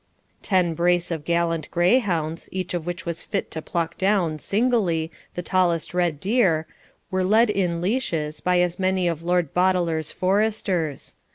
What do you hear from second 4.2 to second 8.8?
singly, the tallest red deer, were led in leashes, by as